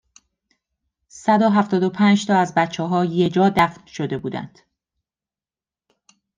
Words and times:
صد 1.07 1.41
و 1.41 1.49
هفتاد 1.49 1.83
و 1.83 1.89
پنج 1.89 2.25
تا 2.25 2.35
از 2.37 2.53
بچهها 2.55 3.05
یهجا 3.05 3.49
دفن 3.55 3.85
شده 3.85 4.17
بودن 4.17 4.53